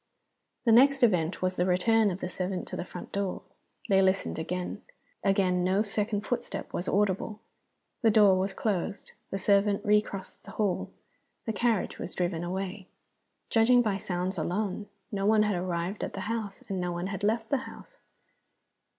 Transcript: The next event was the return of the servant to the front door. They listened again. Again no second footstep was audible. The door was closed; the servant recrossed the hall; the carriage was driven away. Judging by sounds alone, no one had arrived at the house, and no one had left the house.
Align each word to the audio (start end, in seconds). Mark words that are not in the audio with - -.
The 0.65 0.71
next 0.71 1.03
event 1.03 1.43
was 1.43 1.57
the 1.57 1.65
return 1.67 2.09
of 2.09 2.21
the 2.21 2.27
servant 2.27 2.67
to 2.69 2.75
the 2.75 2.83
front 2.85 3.11
door. 3.11 3.43
They 3.87 4.01
listened 4.01 4.39
again. 4.39 4.81
Again 5.23 5.63
no 5.63 5.83
second 5.83 6.21
footstep 6.25 6.73
was 6.73 6.87
audible. 6.87 7.39
The 8.01 8.09
door 8.09 8.35
was 8.39 8.51
closed; 8.51 9.11
the 9.29 9.37
servant 9.37 9.85
recrossed 9.85 10.41
the 10.43 10.51
hall; 10.57 10.89
the 11.45 11.53
carriage 11.53 11.99
was 11.99 12.15
driven 12.15 12.43
away. 12.43 12.87
Judging 13.51 13.83
by 13.83 13.97
sounds 13.97 14.39
alone, 14.39 14.87
no 15.11 15.27
one 15.27 15.43
had 15.43 15.55
arrived 15.55 16.03
at 16.03 16.13
the 16.13 16.21
house, 16.21 16.63
and 16.67 16.81
no 16.81 16.91
one 16.91 17.05
had 17.05 17.23
left 17.23 17.49
the 17.49 17.57
house. 17.69 17.99